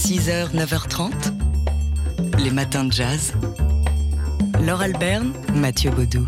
6h, 0.00 0.54
9h30, 0.54 1.12
les 2.42 2.50
matins 2.50 2.84
de 2.84 2.90
jazz. 2.90 3.34
Laure 4.64 4.80
Alberne, 4.80 5.32
Mathieu 5.54 5.90
Baudou. 5.90 6.26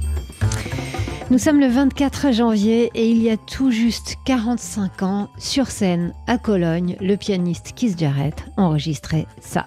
Nous 1.31 1.39
sommes 1.39 1.58
le 1.58 1.68
24 1.68 2.33
janvier 2.33 2.91
et 2.95 3.08
il 3.08 3.23
y 3.23 3.31
a 3.31 3.39
tout 3.39 3.71
juste 3.71 4.17
45 4.27 5.03
ans, 5.03 5.31
sur 5.39 5.69
scène 5.69 6.13
à 6.27 6.37
Cologne, 6.37 6.97
le 7.00 7.17
pianiste 7.17 7.73
Keith 7.75 7.99
Jarrett 7.99 8.45
enregistrait 8.59 9.27
ça. 9.40 9.64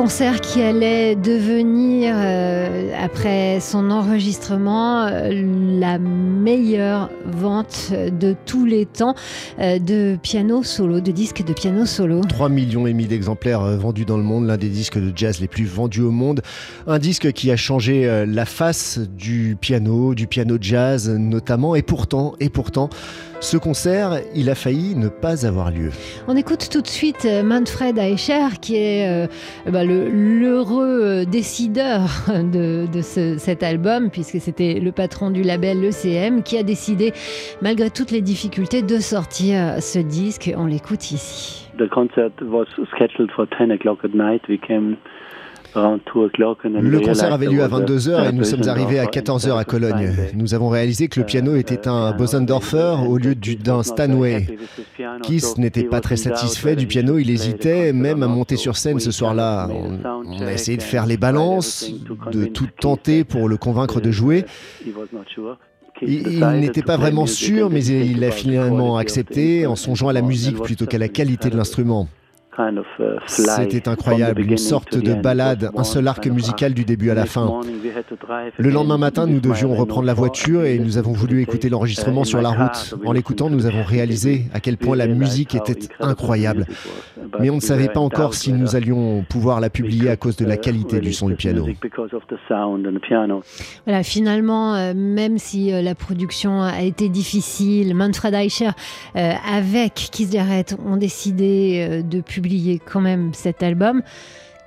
Concert 0.00 0.40
qui 0.40 0.62
allait 0.62 1.14
devenir, 1.14 2.14
euh, 2.16 2.90
après 2.98 3.60
son 3.60 3.90
enregistrement, 3.90 5.04
euh, 5.04 5.28
la 5.78 5.98
meilleure 5.98 7.10
vente 7.26 7.92
de 7.92 8.34
tous 8.46 8.64
les 8.64 8.86
temps 8.86 9.14
euh, 9.58 9.78
de 9.78 10.16
piano 10.22 10.62
solo, 10.62 11.00
de 11.00 11.10
disques 11.10 11.44
de 11.44 11.52
piano 11.52 11.84
solo. 11.84 12.22
3 12.22 12.48
millions 12.48 12.86
et 12.86 12.92
demi 12.92 13.08
d'exemplaires 13.08 13.60
vendus 13.76 14.06
dans 14.06 14.16
le 14.16 14.22
monde, 14.22 14.46
l'un 14.46 14.56
des 14.56 14.70
disques 14.70 14.98
de 14.98 15.12
jazz 15.14 15.38
les 15.38 15.48
plus 15.48 15.66
vendus 15.66 16.00
au 16.00 16.12
monde. 16.12 16.40
Un 16.86 16.98
disque 16.98 17.32
qui 17.32 17.50
a 17.50 17.56
changé 17.56 18.24
la 18.26 18.46
face 18.46 18.98
du 18.98 19.58
piano, 19.60 20.14
du 20.14 20.26
piano 20.26 20.56
jazz 20.58 21.10
notamment. 21.10 21.74
Et 21.74 21.82
pourtant, 21.82 22.32
et 22.40 22.48
pourtant, 22.48 22.88
ce 23.40 23.56
concert, 23.56 24.20
il 24.34 24.50
a 24.50 24.54
failli 24.54 24.94
ne 24.96 25.08
pas 25.08 25.46
avoir 25.46 25.70
lieu. 25.70 25.90
On 26.28 26.36
écoute 26.36 26.68
tout 26.70 26.82
de 26.82 26.86
suite 26.86 27.24
euh, 27.24 27.42
Manfred 27.42 27.96
Eicher, 27.98 28.48
qui 28.60 28.76
est 28.76 29.08
euh, 29.08 29.26
bah, 29.70 29.82
le- 29.84 30.08
l'heureux 30.10 31.00
euh, 31.02 31.24
décideur 31.24 32.02
de, 32.28 32.86
de 32.86 33.00
ce- 33.00 33.38
cet 33.38 33.62
album, 33.62 34.10
puisque 34.10 34.40
c'était 34.40 34.74
le 34.78 34.92
patron 34.92 35.30
du 35.30 35.42
label 35.42 35.80
l'ECM, 35.80 36.42
qui 36.42 36.58
a 36.58 36.62
décidé, 36.62 37.12
malgré 37.62 37.88
toutes 37.90 38.10
les 38.10 38.20
difficultés, 38.20 38.82
de 38.82 38.98
sortir 38.98 39.82
ce 39.82 39.98
disque. 39.98 40.52
On 40.56 40.66
l'écoute 40.66 41.10
ici. 41.10 41.66
The 41.78 41.88
concert 41.88 42.30
was 42.42 42.66
scheduled 42.94 43.30
for 43.34 43.46
10 43.58 43.70
o'clock 43.72 44.00
at 44.04 44.10
night. 44.14 44.42
We 44.50 44.60
came 44.60 44.96
around 45.74 46.00
2 46.12 46.24
o'clock 46.24 46.58
and 46.64 46.72
then 46.72 46.80
Le 46.82 47.00
concert 47.00 47.32
avait 47.32 47.46
lieu 47.46 47.62
à 47.62 47.68
was 47.68 47.76
a 47.76 47.80
22h 47.80 48.28
et 48.28 48.32
nous 48.32 48.44
sommes 48.44 48.68
arrivés 48.68 48.98
à 48.98 49.04
of 49.04 49.10
14h 49.10 49.56
à 49.58 49.64
Cologne. 49.64 50.12
Nous 50.34 50.54
avons 50.54 50.68
réalisé 50.68 51.08
que 51.08 51.20
le 51.20 51.26
piano 51.26 51.56
était 51.56 51.86
un 51.88 52.12
Bosendorfer 52.12 52.96
au 53.08 53.18
lieu 53.18 53.34
du- 53.34 53.56
d'un 53.56 53.82
Steinway. 53.82 54.46
Keith 55.22 55.58
n'était 55.58 55.84
pas 55.84 56.00
très 56.00 56.16
satisfait 56.16 56.76
du 56.76 56.86
piano, 56.86 57.18
il 57.18 57.30
hésitait 57.30 57.92
même 57.92 58.22
à 58.22 58.26
monter 58.28 58.56
sur 58.56 58.76
scène 58.76 59.00
ce 59.00 59.10
soir-là. 59.10 59.68
On, 59.70 59.98
on 60.26 60.40
a 60.46 60.52
essayé 60.52 60.76
de 60.76 60.82
faire 60.82 61.06
les 61.06 61.16
balances, 61.16 61.90
de 62.32 62.44
tout 62.46 62.66
tenter 62.80 63.24
pour 63.24 63.48
le 63.48 63.56
convaincre 63.56 64.00
de 64.00 64.10
jouer. 64.10 64.44
Il, 66.02 66.28
il 66.28 66.46
n'était 66.60 66.82
pas 66.82 66.96
vraiment 66.96 67.26
sûr, 67.26 67.68
mais 67.70 67.84
il 67.84 68.24
a 68.24 68.30
finalement 68.30 68.96
accepté 68.96 69.66
en 69.66 69.76
songeant 69.76 70.08
à 70.08 70.12
la 70.12 70.22
musique 70.22 70.60
plutôt 70.62 70.86
qu'à 70.86 70.98
la 70.98 71.08
qualité 71.08 71.50
de 71.50 71.56
l'instrument. 71.56 72.08
C'était 73.26 73.88
incroyable, 73.88 74.42
une 74.42 74.58
sorte 74.58 74.96
de 74.96 75.14
balade, 75.14 75.70
un 75.76 75.84
seul 75.84 76.06
arc 76.08 76.26
musical 76.26 76.74
du 76.74 76.84
début 76.84 77.10
à 77.10 77.14
la 77.14 77.26
fin. 77.26 77.60
Le 78.56 78.70
lendemain 78.70 78.98
matin, 78.98 79.26
nous 79.26 79.40
devions 79.40 79.74
reprendre 79.74 80.06
la 80.06 80.14
voiture 80.14 80.64
et 80.64 80.78
nous 80.78 80.98
avons 80.98 81.12
voulu 81.12 81.42
écouter 81.42 81.68
l'enregistrement 81.68 82.24
sur 82.24 82.42
la 82.42 82.50
route. 82.50 82.94
En 83.04 83.12
l'écoutant, 83.12 83.50
nous 83.50 83.66
avons 83.66 83.82
réalisé 83.82 84.46
à 84.52 84.60
quel 84.60 84.76
point 84.76 84.96
la 84.96 85.06
musique 85.06 85.54
était 85.54 85.88
incroyable. 86.00 86.66
Mais 87.38 87.50
on 87.50 87.56
ne 87.56 87.60
savait 87.60 87.88
pas 87.88 88.00
encore 88.00 88.34
si 88.34 88.52
nous 88.52 88.76
allions 88.76 89.24
pouvoir 89.28 89.60
la 89.60 89.70
publier 89.70 90.10
à 90.10 90.16
cause 90.16 90.36
de 90.36 90.44
la 90.44 90.56
qualité 90.56 91.00
du 91.00 91.12
son 91.12 91.28
du 91.28 91.36
piano. 91.36 91.66
Voilà, 93.86 94.02
finalement, 94.02 94.74
euh, 94.74 94.92
même 94.94 95.38
si 95.38 95.72
euh, 95.72 95.82
la 95.82 95.94
production 95.94 96.62
a 96.62 96.82
été 96.82 97.08
difficile, 97.08 97.94
Manfred 97.94 98.34
Eicher, 98.34 98.70
euh, 99.16 99.32
avec 99.50 99.94
Keith 100.12 100.32
Jarrett, 100.32 100.76
ont 100.84 100.96
décidé 100.96 102.02
de 102.02 102.20
publier 102.20 102.39
quand 102.84 103.00
même 103.00 103.32
cet 103.34 103.62
album. 103.62 104.02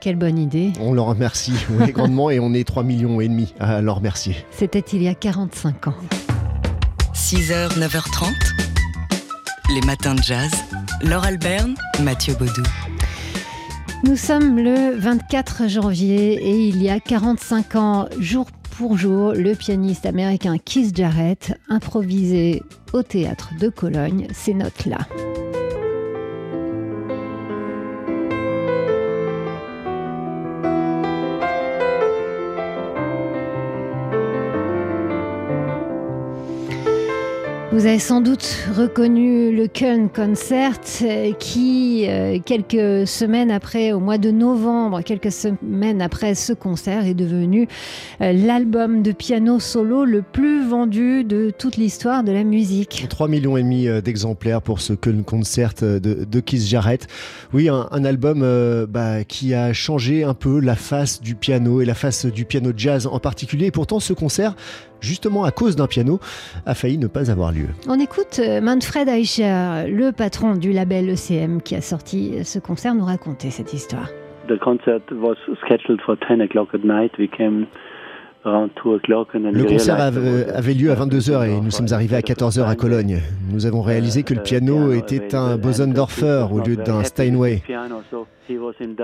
Quelle 0.01 0.15
bonne 0.17 0.37
idée. 0.37 0.73
On 0.81 0.93
leur 0.93 1.05
remercie 1.05 1.53
oui, 1.69 1.91
grandement 1.93 2.29
et 2.29 2.39
on 2.39 2.53
est 2.53 2.67
3 2.67 2.83
millions 2.83 3.21
et 3.21 3.27
demi 3.27 3.53
à 3.59 3.81
leur 3.81 3.97
remercier. 3.97 4.35
C'était 4.51 4.79
il 4.79 5.01
y 5.01 5.07
a 5.07 5.15
45 5.15 5.87
ans. 5.87 5.95
6h, 7.13 7.79
9h30, 7.79 8.33
les 9.73 9.81
matins 9.85 10.15
de 10.15 10.21
jazz. 10.21 10.51
Laure 11.01 11.23
Alberne, 11.23 11.75
Mathieu 12.01 12.33
Baudou. 12.33 12.63
Nous 14.03 14.17
sommes 14.17 14.57
le 14.57 14.95
24 14.97 15.69
janvier 15.69 16.33
et 16.33 16.67
il 16.67 16.81
y 16.81 16.89
a 16.89 16.99
45 16.99 17.75
ans, 17.75 18.07
jour 18.19 18.47
pour 18.77 18.97
jour, 18.97 19.33
le 19.33 19.53
pianiste 19.53 20.05
américain 20.05 20.57
Keith 20.57 20.95
Jarrett 20.95 21.57
improvisait 21.69 22.61
au 22.91 23.03
théâtre 23.03 23.51
de 23.59 23.69
Cologne 23.69 24.27
ces 24.33 24.53
notes-là. 24.53 24.97
Vous 37.73 37.87
avez 37.87 37.97
sans 37.97 38.21
doute 38.21 38.67
reconnu 38.77 39.51
le 39.51 39.67
Köln 39.67 40.07
Concert 40.07 40.79
euh, 41.01 41.31
qui, 41.33 42.05
euh, 42.07 42.37
quelques 42.37 43.07
semaines 43.07 43.49
après, 43.49 43.93
au 43.93 43.99
mois 43.99 44.19
de 44.19 44.29
novembre, 44.29 45.01
quelques 45.01 45.31
semaines 45.31 45.99
après 45.99 46.35
ce 46.35 46.53
concert, 46.53 47.07
est 47.07 47.15
devenu 47.15 47.67
euh, 48.21 48.31
l'album 48.31 49.01
de 49.01 49.11
piano 49.11 49.59
solo 49.59 50.05
le 50.05 50.21
plus 50.21 50.63
vendu 50.63 51.23
de 51.23 51.49
toute 51.49 51.77
l'histoire 51.77 52.23
de 52.23 52.31
la 52.31 52.43
musique. 52.43 53.07
3 53.09 53.27
millions 53.27 53.57
et 53.57 53.63
demi 53.63 53.87
d'exemplaires 54.03 54.61
pour 54.61 54.79
ce 54.79 54.93
Köln 54.93 55.23
Concert 55.23 55.73
de, 55.81 55.97
de 55.97 56.39
Keith 56.41 56.61
Jarrett. 56.61 57.07
Oui, 57.53 57.69
un, 57.69 58.05
album 58.05 58.45
bah, 58.87 59.23
qui 59.23 59.55
a 59.55 59.73
changé 59.73 60.23
un 60.23 60.35
peu 60.35 60.59
la 60.59 60.75
face 60.75 61.23
du 61.23 61.33
piano 61.33 61.81
et 61.81 61.85
la 61.85 61.95
face 61.95 62.27
du 62.27 62.45
piano 62.45 62.71
jazz 62.77 63.07
en 63.07 63.17
particulier. 63.17 63.65
Et 63.65 63.71
pourtant, 63.71 63.99
ce 63.99 64.13
concert, 64.13 64.55
justement 65.03 65.43
à 65.43 65.51
cause 65.51 65.75
d'un 65.75 65.87
piano, 65.87 66.19
a 66.65 66.73
failli 66.73 66.97
ne 66.97 67.07
pas 67.07 67.29
avoir 67.29 67.51
lieu. 67.51 67.67
On 67.87 67.99
écoute 67.99 68.39
euh, 68.39 68.61
Manfred 68.61 69.07
Eicher, 69.07 69.85
le 69.87 70.11
patron 70.11 70.55
du 70.55 70.71
label 70.71 71.09
ECM 71.09 71.61
qui 71.61 71.75
a 71.75 71.81
sorti 71.81 72.43
ce 72.43 72.59
concert, 72.59 72.95
nous 72.95 73.05
raconter 73.05 73.51
cette 73.51 73.73
histoire. 73.73 74.09
The 74.47 74.59
concert 74.59 75.01
was 75.11 75.37
scheduled 75.61 76.01
for 76.01 76.17
10 76.17 76.41
o'clock 76.41 76.69
at 76.73 76.83
night. 76.83 77.11
We 77.17 77.29
came 77.29 77.67
Le 78.45 79.63
concert 79.63 80.01
avait, 80.01 80.73
lieu 80.73 80.91
à 80.91 80.95
22h 80.95 81.47
et 81.47 81.61
nous 81.61 81.71
sommes 81.71 81.87
arrivés 81.91 82.17
à 82.17 82.21
celebration 82.21 82.63
of 82.63 82.67
14h 82.67 82.71
à. 82.71 82.75
Cologne. 82.75 83.21
Nous 83.49 83.65
avons 83.65 83.81
réalisé 83.81 84.23
que 84.23 84.33
le 84.33 84.41
piano 84.41 84.91
était 84.91 85.33
un 85.33 85.57
Bosendorfer 85.57 86.47
au 86.51 86.59
lieu 86.59 86.75
d'un 86.75 87.03
Steinway. 87.03 87.61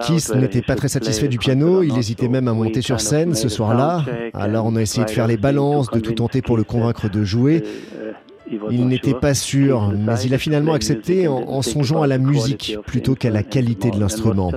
Keith 0.02 0.36
n'était 0.36 0.62
pas 0.62 0.76
très 0.76 0.90
satisfait 0.90 1.30
du 1.30 1.38
piano, 1.38 1.84
il 1.84 1.98
hésitait 1.98 2.28
même 2.28 2.50
à 2.50 2.54
monter 2.54 2.82
sur 2.82 3.00
scène 3.00 3.34
ce 3.34 3.48
soir-là. 3.48 4.04
Alors 4.34 4.66
on 4.66 4.76
a 4.76 4.82
essayé 4.82 5.06
de 5.06 5.10
faire 5.10 5.28
les 5.28 5.38
balances, 5.38 5.90
de 5.90 6.00
tout 6.00 6.14
tenter 6.14 6.42
pour 6.42 6.58
le 6.58 6.66
convaincre 6.66 7.10
de 7.10 7.24
jouer. 7.24 7.64
Il 8.72 8.88
n'était 8.88 9.14
pas 9.14 9.34
sûr, 9.34 9.92
mais 9.96 10.20
il 10.26 10.34
a 10.34 10.38
finalement 10.38 10.74
accepté 10.74 11.28
en, 11.28 11.38
en 11.38 11.62
songeant 11.62 12.02
à 12.02 12.08
la 12.08 12.18
musique 12.18 12.78
plutôt 12.86 13.16
qu'à 13.16 13.30
la 13.30 13.44
qualité 13.44 13.92
de 13.92 14.00
l'instrument. 14.00 14.52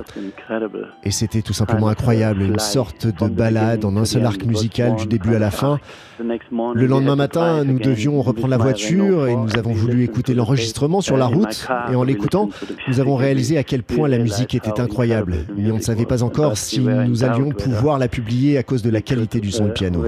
Et 1.03 1.11
c'était 1.11 1.41
tout 1.41 1.53
simplement 1.53 1.87
incroyable, 1.87 2.41
une 2.41 2.59
sorte 2.59 3.07
de 3.07 3.27
balade 3.29 3.85
en 3.85 3.95
un 3.97 4.05
seul 4.05 4.25
arc 4.25 4.45
musical 4.45 4.95
du 4.95 5.07
début 5.07 5.35
à 5.35 5.39
la 5.39 5.51
fin. 5.51 5.79
Le 6.19 6.85
lendemain 6.85 7.15
matin, 7.15 7.63
nous 7.63 7.79
devions 7.79 8.21
reprendre 8.21 8.49
la 8.49 8.57
voiture 8.57 9.27
et 9.27 9.35
nous 9.35 9.57
avons 9.57 9.73
voulu 9.73 10.03
écouter 10.03 10.33
l'enregistrement 10.33 11.01
sur 11.01 11.17
la 11.17 11.25
route. 11.25 11.67
Et 11.91 11.95
en 11.95 12.03
l'écoutant, 12.03 12.49
nous 12.87 12.99
avons 12.99 13.15
réalisé 13.15 13.57
à 13.57 13.63
quel 13.63 13.83
point 13.83 14.07
la 14.07 14.19
musique 14.19 14.55
était 14.55 14.79
incroyable. 14.79 15.37
Mais 15.57 15.71
on 15.71 15.77
ne 15.77 15.81
savait 15.81 16.05
pas 16.05 16.23
encore 16.23 16.57
si 16.57 16.79
nous 16.81 17.23
allions 17.23 17.49
pouvoir 17.49 17.99
la 17.99 18.07
publier 18.07 18.57
à 18.57 18.63
cause 18.63 18.83
de 18.83 18.89
la 18.89 19.01
qualité 19.01 19.39
du 19.39 19.51
son 19.51 19.65
du 19.65 19.73
piano. 19.73 20.03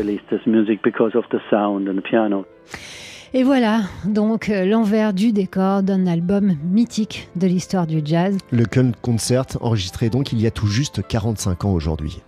Et 3.38 3.44
voilà 3.44 3.82
donc 4.06 4.48
euh, 4.48 4.64
l'envers 4.64 5.12
du 5.12 5.34
décor 5.34 5.84
d'un 5.84 6.08
album 6.08 6.56
mythique 6.72 7.28
de 7.36 7.48
l'histoire 7.48 7.86
du 7.86 8.00
jazz. 8.02 8.38
Le 8.50 8.64
Köln 8.64 8.94
Concert, 9.02 9.46
enregistré 9.60 10.10
donc 10.10 10.32
il 10.32 10.40
y 10.40 10.48
a 10.48 10.52
tout 10.52 10.68
juste 10.68 11.06
45 11.06 11.66
ans 11.66 11.74
aujourd'hui. 11.74 12.22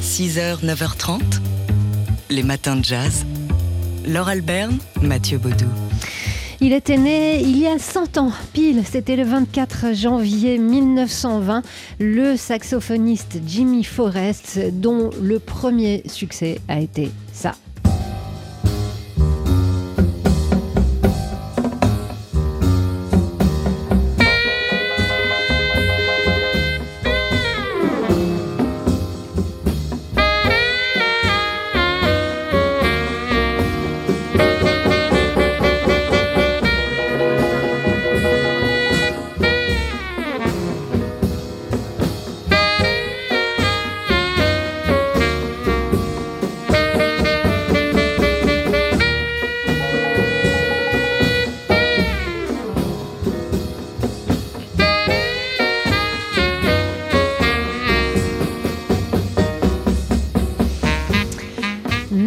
6h, 0.00 0.64
9h30, 0.64 1.20
les 2.30 2.42
matins 2.42 2.76
de 2.76 2.82
jazz. 2.82 3.26
Laure 4.06 4.28
Alberne, 4.28 4.78
Mathieu 5.02 5.36
Baudou. 5.36 5.66
Il 6.62 6.72
était 6.72 6.96
né 6.96 7.42
il 7.42 7.58
y 7.58 7.66
a 7.66 7.78
100 7.78 8.16
ans, 8.16 8.32
pile, 8.54 8.84
c'était 8.86 9.16
le 9.16 9.24
24 9.24 9.94
janvier 9.94 10.56
1920, 10.56 11.62
le 12.00 12.38
saxophoniste 12.38 13.38
Jimmy 13.46 13.84
Forrest, 13.84 14.58
dont 14.72 15.10
le 15.20 15.38
premier 15.38 16.02
succès 16.06 16.58
a 16.68 16.80
été 16.80 17.10
ça. 17.34 17.52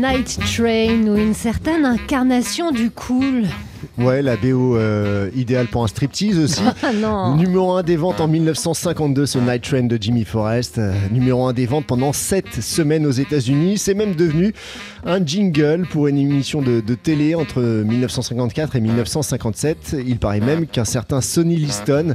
Night 0.08 0.38
Train 0.56 1.08
ou 1.08 1.18
une 1.18 1.34
certaine 1.34 1.84
incarnation 1.84 2.72
du 2.72 2.92
cool. 2.92 3.46
Ouais, 3.98 4.22
la 4.22 4.36
BO 4.36 4.78
euh, 4.78 5.32
idéale 5.36 5.66
pour 5.66 5.84
un 5.84 5.88
striptease 5.88 6.38
aussi. 6.38 6.62
Ah 6.84 6.94
non. 6.94 7.36
Numéro 7.36 7.72
1 7.72 7.82
des 7.82 7.96
ventes 7.96 8.22
en 8.22 8.28
1952, 8.28 9.26
ce 9.26 9.40
Night 9.40 9.64
Train 9.64 9.84
de 9.84 9.98
Jimmy 10.00 10.24
Forrest. 10.24 10.78
Euh, 10.78 10.94
numéro 11.12 11.48
1 11.48 11.54
des 11.54 11.66
ventes 11.66 11.88
pendant 11.88 12.14
7 12.14 12.62
semaines 12.62 13.08
aux 13.08 13.12
États-Unis. 13.12 13.80
C'est 13.80 13.96
même 13.96 14.14
devenu 14.14 14.54
un 15.06 15.26
jingle 15.26 15.88
pour 15.90 16.08
une 16.08 16.20
émission 16.20 16.62
de, 16.62 16.82
de, 16.82 16.94
télé 16.94 17.34
entre 17.34 17.62
1954 17.62 18.76
et 18.76 18.82
1957. 18.82 19.96
Il 20.06 20.18
paraît 20.20 20.40
même 20.40 20.68
qu'un 20.68 20.86
certain 20.86 21.22
Sonny 21.22 21.56
Liston 21.56 22.14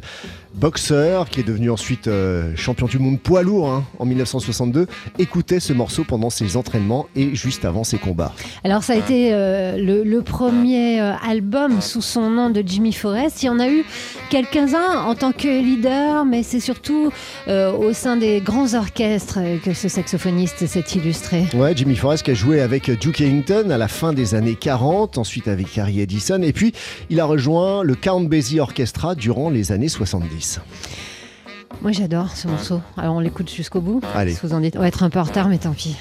boxeur, 0.55 1.29
qui 1.29 1.41
est 1.41 1.45
devenu 1.45 1.71
ensuite 1.71 2.09
euh, 2.09 2.55
champion 2.57 2.87
du 2.87 2.99
monde 2.99 3.21
poids 3.21 3.43
lourd 3.43 3.71
hein, 3.71 3.85
en 3.99 4.05
1962, 4.05 4.87
écoutait 5.19 5.61
ce 5.61 5.73
morceau 5.73 6.05
pendant 6.05 6.31
ses 6.31 6.57
entraînements 6.57 7.07
et 7.15 7.35
juste 7.35 7.65
avant 7.65 7.85
ses 7.85 7.99
combats. 7.99 8.33
Alors 8.65 8.83
ça 8.83 8.95
a 8.95 8.97
été 8.97 9.33
euh, 9.33 9.77
le, 9.77 10.03
le, 10.03 10.23
premier 10.23 11.01
euh, 11.01 11.13
album 11.27 11.81
sous 11.81 12.03
son 12.03 12.31
nom 12.31 12.51
de 12.51 12.63
Jimmy 12.65 12.93
Forrest. 12.93 13.43
Il 13.43 13.47
y 13.47 13.49
en 13.49 13.59
a 13.59 13.69
eu 13.69 13.85
quelques-uns 14.29 15.05
en 15.07 15.15
tant 15.15 15.33
que 15.33 15.49
leader, 15.63 16.25
mais 16.25 16.43
c'est 16.43 16.61
surtout 16.61 17.11
euh, 17.49 17.73
au 17.73 17.93
sein 17.93 18.17
des 18.17 18.41
grands 18.41 18.75
orchestres 18.75 19.39
que 19.65 19.73
ce 19.73 19.89
saxophoniste 19.89 20.67
s'est 20.67 20.85
illustré. 20.95 21.47
Ouais, 21.55 21.73
Jimmy 21.77 21.97
Forrest 21.97 22.25
qui 22.25 22.33
a 22.33 22.35
joué 22.35 22.61
avec 22.61 22.91
Duke 22.91 23.21
Ellington 23.21 23.71
à 23.71 23.79
la 23.79 23.89
fin 23.89 24.13
des 24.13 24.35
années 24.35 24.57
40, 24.57 25.19
ensuite 25.19 25.49
avec 25.49 25.77
Harry 25.79 26.01
Edison, 26.01 26.43
et 26.43 26.53
puis 26.53 26.73
il 27.09 27.21
a 27.21 27.25
rejoint 27.25 27.83
le 27.83 27.95
Count 27.95 28.23
Basie 28.23 28.61
Orchestra 28.61 29.15
durant 29.15 29.51
les 29.51 29.73
années 29.73 29.89
70. 29.89 30.40
Moi 31.83 31.93
j'adore 31.93 32.37
ce 32.37 32.49
morceau. 32.49 32.81
Alors 32.97 33.15
on 33.15 33.21
l'écoute 33.21 33.51
jusqu'au 33.51 33.81
bout. 33.81 34.01
Allez. 34.15 34.37
Vous 34.43 34.53
en 34.53 34.61
dites, 34.61 34.77
on 34.77 34.81
va 34.81 34.89
être 34.89 35.03
un 35.03 35.11
peu 35.11 35.19
en 35.19 35.25
retard, 35.25 35.49
mais 35.49 35.59
tant 35.59 35.73
pis. 35.73 35.97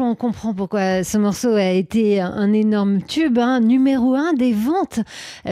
On 0.00 0.14
comprend 0.14 0.54
pourquoi 0.54 1.02
ce 1.02 1.18
morceau 1.18 1.54
a 1.54 1.70
été 1.70 2.20
un 2.20 2.52
énorme 2.52 3.02
tube, 3.02 3.38
hein, 3.38 3.60
numéro 3.60 4.14
un 4.14 4.32
des 4.32 4.52
ventes 4.52 5.00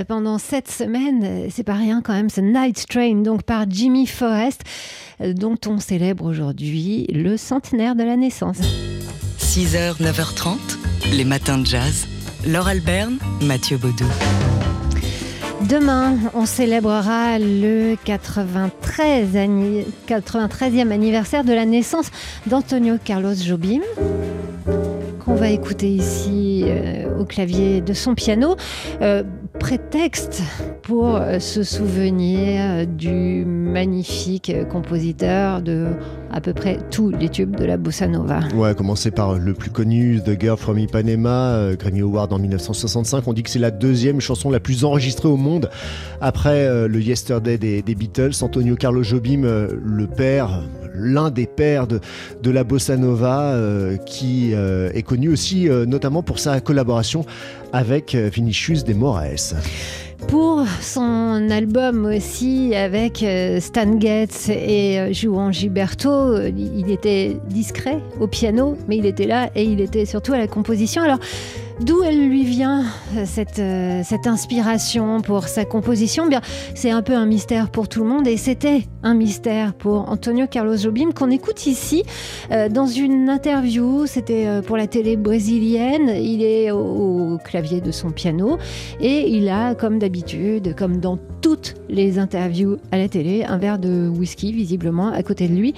pendant 0.06 0.38
cette 0.38 0.70
semaines. 0.70 1.48
C'est 1.50 1.64
pas 1.64 1.75
rien 1.75 2.00
quand 2.02 2.12
même, 2.12 2.31
ce 2.31 2.40
Night 2.40 2.87
Train, 2.88 3.22
donc 3.22 3.43
par 3.43 3.64
Jimmy 3.69 4.06
Forrest, 4.06 4.62
dont 5.20 5.56
on 5.66 5.78
célèbre 5.78 6.25
aujourd'hui 6.25 7.06
le 7.12 7.37
centenaire 7.37 7.96
de 7.96 8.04
la 8.04 8.16
naissance. 8.16 8.58
6h, 9.38 10.00
9h30, 10.00 10.56
les 11.12 11.25
matins 11.25 11.58
de 11.58 11.66
jazz. 11.66 12.06
Laure 12.46 12.69
Alberne, 12.69 13.19
Mathieu 13.42 13.78
Baudou. 13.78 14.06
Demain, 15.62 16.17
on 16.35 16.44
célébrera 16.47 17.38
le 17.38 17.97
93 18.05 19.35
e 19.35 20.93
anniversaire 20.93 21.44
de 21.44 21.53
la 21.53 21.64
naissance 21.64 22.11
d'Antonio 22.47 22.97
Carlos 23.03 23.35
Jobim, 23.35 23.81
qu'on 25.25 25.35
va 25.35 25.49
écouter 25.49 25.88
ici 25.88 26.64
euh, 26.67 27.19
au 27.19 27.25
clavier 27.25 27.81
de 27.81 27.94
son 27.94 28.14
piano. 28.14 28.56
Euh, 29.00 29.23
prétexte 29.58 30.43
pour 30.82 31.17
euh, 31.17 31.38
se 31.38 31.62
souvenir 31.62 32.87
du 32.87 33.44
magnifique 33.44 34.53
compositeur 34.70 35.62
de 35.62 35.88
à 36.31 36.41
peu 36.41 36.53
près 36.53 36.79
tous 36.91 37.11
les 37.11 37.29
tubes 37.29 37.56
de 37.56 37.64
la 37.64 37.76
bossa 37.76 38.06
nova. 38.06 38.41
Ouais, 38.55 38.75
commencer 38.75 39.11
par 39.11 39.38
le 39.38 39.55
plus 39.55 39.70
connu, 39.70 40.20
The 40.25 40.38
Girl 40.38 40.59
from 40.59 40.78
Ipanema, 40.78 41.54
euh, 41.54 41.76
Grammy 41.76 42.00
Award 42.00 42.33
en 42.33 42.38
1965. 42.38 43.26
On 43.26 43.33
dit 43.33 43.42
que 43.42 43.50
c'est 43.50 43.59
la 43.59 43.71
deuxième 43.71 44.21
chanson 44.21 44.50
la 44.50 44.61
plus 44.61 44.85
enregistrée 44.85 45.28
au 45.28 45.37
monde 45.37 45.71
après 46.21 46.66
euh, 46.66 46.88
le 46.88 47.00
Yesterday 47.00 47.59
des, 47.59 47.83
des, 47.83 47.95
Beatles. 47.95 48.33
Antonio 48.42 48.76
Carlos 48.76 49.02
Jobim, 49.02 49.45
euh, 49.45 49.69
le 49.83 50.07
père, 50.07 50.62
l'un 50.97 51.31
des 51.31 51.47
pères 51.47 51.87
de, 51.87 52.00
la 52.50 52.65
bossa 52.65 52.97
nova, 52.97 53.53
euh, 53.53 53.97
qui 53.97 54.53
est 54.53 55.03
connu 55.03 55.29
aussi 55.29 55.69
notamment 55.87 56.23
pour 56.23 56.38
sa 56.38 56.61
collaboration 56.61 57.25
avec 57.73 58.15
Vinicius 58.15 58.85
de 58.85 58.95
Moraes 58.95 59.55
pour 60.29 60.65
son 60.81 61.50
album 61.50 62.07
aussi 62.07 62.75
avec 62.75 63.25
Stan 63.61 64.00
Getz 64.00 64.49
et 64.49 65.12
Juan 65.12 65.53
Gilberto. 65.53 66.41
Il 66.41 66.91
était 66.91 67.37
discret 67.49 67.99
au 68.19 68.26
piano, 68.26 68.76
mais 68.88 68.97
il 68.97 69.07
était 69.07 69.26
là 69.26 69.50
et 69.55 69.65
il 69.65 69.81
était 69.81 70.07
surtout 70.07 70.33
à 70.33 70.38
la 70.38 70.49
composition. 70.49 71.03
Alors, 71.03 71.19
D'où 71.80 72.02
elle 72.02 72.26
lui 72.26 72.45
vient 72.45 72.85
cette, 73.26 73.59
euh, 73.59 74.00
cette 74.02 74.26
inspiration 74.26 75.21
pour 75.21 75.47
sa 75.47 75.66
composition? 75.66 76.26
Bien, 76.26 76.40
c'est 76.75 76.90
un 76.90 77.02
peu 77.02 77.14
un 77.14 77.26
mystère 77.26 77.68
pour 77.68 77.87
tout 77.87 78.02
le 78.02 78.09
monde 78.09 78.26
et 78.26 78.38
c'était 78.38 78.85
un 79.02 79.12
mystère 79.12 79.75
pour 79.75 80.09
Antonio 80.09 80.47
Carlos 80.47 80.78
Jobim 80.78 81.11
qu'on 81.14 81.30
écoute 81.30 81.66
ici 81.66 82.02
euh, 82.50 82.71
dans 82.71 82.87
une 82.87 83.28
interview. 83.28 84.06
C'était 84.06 84.47
euh, 84.47 84.62
pour 84.62 84.78
la 84.78 84.87
télé 84.87 85.18
brésilienne. 85.18 86.09
Il 86.18 86.42
est 86.42 86.71
au, 86.71 87.35
au, 87.35 87.38
clavier 87.38 87.83
de 87.83 87.90
son 87.90 88.11
piano 88.11 88.56
et 88.99 89.28
il 89.28 89.50
a, 89.50 89.75
comme 89.75 89.99
d'habitude, 89.99 90.75
comme 90.76 90.97
dans 90.97 91.18
toutes 91.42 91.75
les 91.90 92.18
interviews 92.18 92.78
à 92.90 92.97
la 92.97 93.11
télé, 93.11 93.45
un 93.45 93.59
verre 93.59 93.78
de 93.78 94.09
whisky 94.09 94.50
visiblement 94.50 95.09
à 95.09 95.23
côté 95.23 95.47
de 95.47 95.54
lui. 95.54 95.75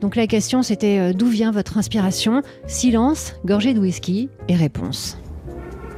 Donc 0.00 0.16
la 0.16 0.26
question 0.26 0.62
c'était 0.62 1.12
d'où 1.12 1.26
vient 1.26 1.50
votre 1.50 1.76
inspiration? 1.76 2.40
Silence, 2.66 3.34
gorgée 3.44 3.74
de 3.74 3.80
whisky 3.80 4.30
et 4.48 4.56
réponse. 4.56 5.18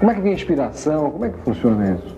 Como 0.04 0.12
é 0.12 0.16
que 0.16 0.20
vem 0.20 0.32
a 0.32 0.34
inspiração? 0.34 1.11
Como 1.12 1.25
é 1.25 1.30
que 1.30 1.38
funciona 1.38 1.94
isso? 1.94 2.14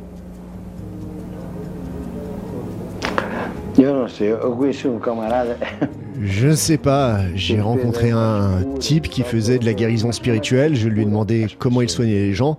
Eu 3.78 3.94
não 3.94 4.08
sei, 4.08 4.32
eu 4.32 4.56
conheci 4.56 4.88
um 4.88 4.98
camarada. 4.98 5.56
Je 6.20 6.48
ne 6.48 6.56
sais 6.56 6.78
pas, 6.78 7.20
j'ai 7.36 7.60
rencontré 7.60 8.10
un 8.10 8.74
type 8.80 9.08
qui 9.08 9.22
faisait 9.22 9.60
de 9.60 9.64
la 9.64 9.72
guérison 9.72 10.10
spirituelle, 10.10 10.74
je 10.74 10.88
lui 10.88 11.02
ai 11.02 11.04
demandé 11.04 11.46
comment 11.60 11.80
il 11.80 11.88
soignait 11.88 12.14
les 12.14 12.32
gens, 12.32 12.58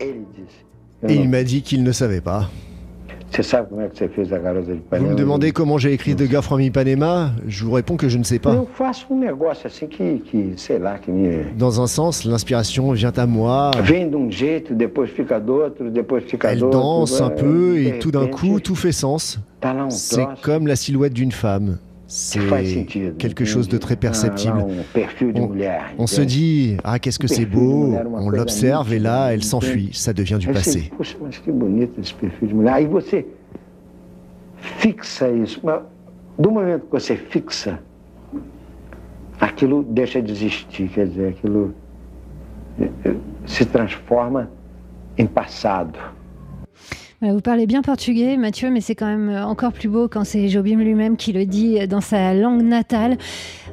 et 0.00 0.16
il 1.08 1.28
m'a 1.28 1.44
dit 1.44 1.62
qu'il 1.62 1.84
ne 1.84 1.92
savait 1.92 2.20
pas. 2.20 2.50
Que 3.40 4.22
de 4.66 4.74
Ipanema? 4.74 5.06
Vous 5.06 5.06
me 5.12 5.14
demandez 5.14 5.52
comment 5.52 5.78
j'ai 5.78 5.92
écrit 5.92 6.14
The 6.14 6.28
Girl 6.28 6.42
from 6.42 6.60
Ipanema 6.60 7.30
Je 7.46 7.64
vous 7.64 7.72
réponds 7.72 7.96
que 7.96 8.08
je 8.08 8.18
ne 8.18 8.24
sais 8.24 8.38
pas. 8.38 8.54
Dans 11.58 11.80
un 11.80 11.86
sens, 11.86 12.24
l'inspiration 12.24 12.92
vient 12.92 13.12
à 13.16 13.26
moi. 13.26 13.70
De 13.72 13.80
Elle 16.44 16.58
danse 16.60 17.20
un 17.20 17.30
peu 17.30 17.74
de 17.74 17.80
et 17.80 17.98
tout 17.98 18.10
d'un 18.10 18.26
coup, 18.26 18.60
tout 18.60 18.74
fait 18.74 18.92
sens. 18.92 19.38
C'est 19.88 20.26
comme 20.42 20.66
la 20.66 20.76
silhouette 20.76 21.12
d'une 21.12 21.32
femme. 21.32 21.78
C'est 22.12 22.40
quelque 23.18 23.44
chose 23.44 23.68
de 23.68 23.78
très 23.78 23.94
Ah, 23.94 23.98
perceptible. 23.98 24.64
mulher. 25.48 25.94
On 25.96 26.08
se 26.08 26.20
dit, 26.22 26.76
ah 26.82 26.98
qu'est-ce 26.98 27.20
que 27.20 27.28
c'est 27.28 27.46
beau, 27.46 27.94
on 28.14 28.30
l'observe 28.30 28.92
et 28.92 28.98
là, 28.98 29.32
elle 29.32 29.44
s'enfuit, 29.44 29.90
ça 29.92 30.12
devient 30.12 30.38
du 30.40 30.48
passé. 30.48 30.90
Fixa 34.80 35.30
isso. 35.30 35.60
Mas 35.62 35.80
do 36.38 36.50
momento 36.50 36.84
que 36.86 36.92
você 36.92 37.16
fixa, 37.16 37.78
aquilo 39.40 39.82
deixa 39.82 40.20
de 40.20 40.32
existir. 40.32 40.88
Quer 40.88 41.06
dizer, 41.08 41.28
aquilo. 41.28 41.72
se 43.46 43.64
transforma 43.64 44.50
em 45.16 45.26
passado. 45.26 45.98
Vous 47.22 47.40
parlez 47.42 47.66
bien 47.66 47.82
portugais, 47.82 48.38
Mathieu, 48.38 48.70
mais 48.70 48.80
c'est 48.80 48.94
quand 48.94 49.06
même 49.06 49.28
encore 49.44 49.72
plus 49.72 49.90
beau 49.90 50.08
quand 50.08 50.24
c'est 50.24 50.48
Jobim 50.48 50.78
lui-même 50.78 51.18
qui 51.18 51.34
le 51.34 51.44
dit 51.44 51.86
dans 51.86 52.00
sa 52.00 52.32
langue 52.32 52.62
natale. 52.62 53.18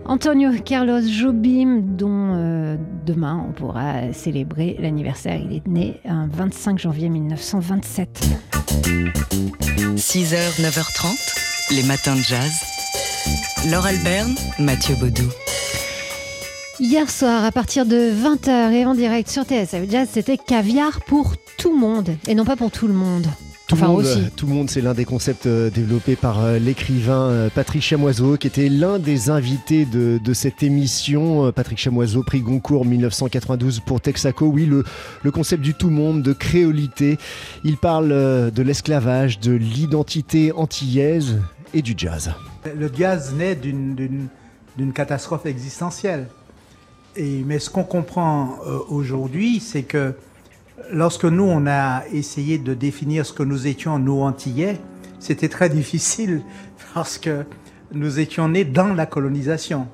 Antonio 0.04 0.51
Carlos 0.66 1.01
Jobim, 1.01 1.82
dont 1.82 2.34
euh, 2.36 2.75
demain 3.06 3.46
on 3.48 3.54
pourra 3.54 4.12
célébrer 4.12 4.75
l'anniversaire. 4.80 5.39
Il 5.42 5.56
est 5.56 5.66
né 5.66 6.01
un 6.06 6.27
25 6.27 6.77
janvier 6.77 7.08
1927. 7.08 8.39
6h, 9.96 10.62
9h30, 10.62 11.75
les 11.75 11.84
matins 11.84 12.16
de 12.16 12.22
jazz. 12.22 12.51
Laure 13.72 13.86
Alberne, 13.86 14.36
Mathieu 14.60 14.96
Baudou. 14.96 15.30
Hier 16.79 17.10
soir, 17.10 17.43
à 17.43 17.51
partir 17.51 17.88
de 17.88 17.96
20h 17.96 18.72
et 18.72 18.86
en 18.86 18.93
direct 18.93 19.29
sur 19.29 19.43
TSF 19.46 19.89
Jazz, 19.89 20.07
c'était 20.12 20.38
caviar 20.38 21.01
pour 21.01 21.34
tout 21.57 21.72
le 21.72 21.79
monde 21.79 22.12
et 22.27 22.36
non 22.36 22.46
pas 22.46 22.55
pour 22.55 22.69
tout 22.69 22.86
le 22.86 22.93
monde. 22.93 23.25
Tout 23.67 23.74
enfin 23.74 23.88
le 23.88 23.91
monde, 23.93 24.01
aussi. 24.01 24.29
Tout 24.36 24.46
le 24.46 24.53
monde, 24.53 24.69
c'est 24.69 24.81
l'un 24.81 24.93
des 24.93 25.03
concepts 25.03 25.48
euh, 25.48 25.72
développés 25.72 26.15
par 26.15 26.43
euh, 26.43 26.60
l'écrivain 26.60 27.29
euh, 27.29 27.50
Patrick 27.50 27.81
Chamoiseau, 27.81 28.38
qui 28.38 28.46
était 28.46 28.69
l'un 28.69 29.00
des 29.00 29.31
invités 29.31 29.86
de, 29.86 30.19
de, 30.24 30.34
cette 30.34 30.62
émission. 30.62 31.51
Patrick 31.51 31.79
Chamoiseau, 31.79 32.22
prix 32.22 32.41
Goncourt 32.41 32.86
1992 32.86 33.79
pour 33.79 34.00
Texaco. 34.00 34.46
Oui, 34.46 34.67
le, 34.67 34.84
le 35.24 35.31
concept 35.31 35.63
du 35.63 35.74
tout 35.74 35.89
monde, 35.89 36.22
de 36.22 36.31
créolité. 36.31 37.17
Il 37.63 37.77
parle 37.77 38.10
de 38.10 38.62
l'esclavage, 38.62 39.39
de 39.39 39.53
l'identité 39.53 40.51
antillaise 40.51 41.39
et 41.74 41.81
du 41.81 41.96
jazz. 41.98 42.34
Le 42.77 42.91
jazz 42.96 43.34
naît 43.34 43.55
d'une 43.55 44.93
catastrophe 44.93 45.48
existentielle. 45.48 46.27
Mais 47.45 47.59
ce 47.59 47.69
qu'on 47.69 47.83
comprend 47.83 48.57
euh, 48.65 48.79
aujourd'hui, 48.89 49.59
c'est 49.59 49.83
que 49.83 50.13
lorsque 50.91 51.25
nous, 51.25 51.43
on 51.43 51.65
a 51.67 52.03
essayé 52.12 52.57
de 52.57 52.74
définir 52.74 53.25
ce 53.25 53.33
que 53.33 53.43
nous 53.43 53.67
étions, 53.67 53.97
nous, 54.00 54.21
Antillais, 54.21 54.79
c'était 55.19 55.50
très 55.50 55.69
difficile 55.81 56.41
parce 56.93 57.17
que 57.17 57.45
nous 57.91 58.19
étions 58.19 58.50
nés 58.50 58.65
dans 58.65 58.93
la 58.93 59.05
colonisation. 59.05 59.88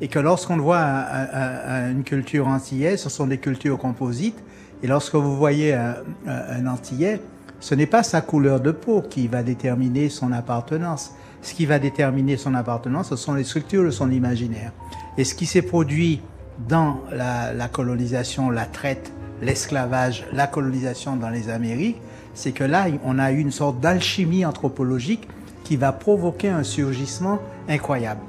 Et 0.00 0.08
que 0.08 0.18
lorsqu'on 0.18 0.56
voit 0.56 0.80
un, 0.80 1.28
un, 1.34 1.90
une 1.92 2.04
culture 2.04 2.48
antillaise, 2.48 3.02
ce 3.02 3.10
sont 3.10 3.26
des 3.26 3.38
cultures 3.38 3.76
composites. 3.76 4.42
Et 4.82 4.86
lorsque 4.86 5.14
vous 5.14 5.36
voyez 5.36 5.74
un 5.74 6.66
Antillais, 6.66 7.20
ce 7.60 7.74
n'est 7.74 7.86
pas 7.86 8.02
sa 8.02 8.22
couleur 8.22 8.60
de 8.60 8.70
peau 8.70 9.02
qui 9.02 9.28
va 9.28 9.42
déterminer 9.42 10.08
son 10.08 10.32
appartenance. 10.32 11.12
Ce 11.42 11.52
qui 11.52 11.66
va 11.66 11.78
déterminer 11.78 12.38
son 12.38 12.54
appartenance, 12.54 13.10
ce 13.10 13.16
sont 13.16 13.34
les 13.34 13.44
structures 13.44 13.84
de 13.84 13.90
son 13.90 14.10
imaginaire. 14.10 14.72
Et 15.18 15.24
ce 15.24 15.34
qui 15.34 15.44
s'est 15.44 15.62
produit 15.62 16.22
dans 16.68 17.00
la, 17.12 17.68
colonisation, 17.68 18.50
la 18.50 18.66
traite, 18.66 19.12
l'esclavage, 19.42 20.24
la 20.32 20.46
colonisation 20.46 21.16
dans 21.16 21.30
les 21.30 21.48
Amériques, 21.48 22.00
c'est 22.34 22.52
que 22.52 22.64
là, 22.64 22.86
on 23.04 23.18
a 23.18 23.32
eu 23.32 23.38
une 23.38 23.50
sorte 23.50 23.80
d'alchimie 23.80 24.44
anthropologique 24.44 25.28
qui 25.64 25.76
va 25.76 25.92
provoquer 25.92 26.48
un 26.48 26.62
surgissement 26.62 27.38
incroyable. 27.68 28.20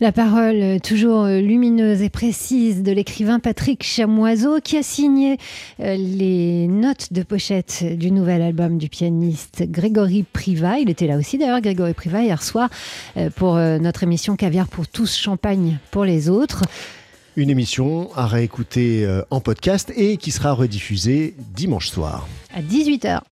La 0.00 0.12
parole 0.12 0.80
toujours 0.80 1.26
lumineuse 1.26 2.02
et 2.02 2.08
précise 2.08 2.84
de 2.84 2.92
l'écrivain 2.92 3.40
Patrick 3.40 3.82
Chamoiseau 3.82 4.60
qui 4.62 4.76
a 4.76 4.84
signé 4.84 5.38
euh, 5.80 5.96
les 5.96 6.68
notes 6.68 7.12
de 7.12 7.24
pochette 7.24 7.84
du 7.96 8.12
nouvel 8.12 8.40
album 8.42 8.78
du 8.78 8.88
pianiste 8.88 9.64
Grégory 9.68 10.22
Priva. 10.22 10.78
Il 10.78 10.88
était 10.88 11.08
là 11.08 11.16
aussi 11.16 11.36
d'ailleurs, 11.36 11.60
Grégory 11.60 11.94
Priva, 11.94 12.22
hier 12.22 12.44
soir 12.44 12.70
euh, 13.16 13.28
pour 13.34 13.56
euh, 13.56 13.80
notre 13.80 14.04
émission 14.04 14.36
Caviar 14.36 14.68
pour 14.68 14.86
tous, 14.86 15.16
Champagne 15.16 15.80
pour 15.90 16.04
les 16.04 16.28
autres. 16.28 16.62
Une 17.38 17.50
émission 17.50 18.10
à 18.16 18.26
réécouter 18.26 19.08
en 19.30 19.38
podcast 19.38 19.92
et 19.94 20.16
qui 20.16 20.32
sera 20.32 20.50
rediffusée 20.50 21.36
dimanche 21.54 21.88
soir. 21.88 22.26
À 22.52 22.60
18h. 22.62 23.20